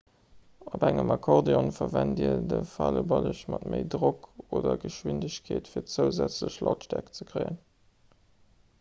[0.77, 4.25] op engem akkordeon verwent dir de faleballeg mat méi drock
[4.61, 7.61] oder geschwindegkeet fir zousätzlech lautstäerkt ze kréien